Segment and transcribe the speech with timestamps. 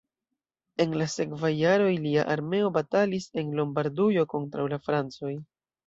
[0.85, 5.41] En la sekvaj jaroj lia armeo batalis en Lombardujo kontraŭ la francoj.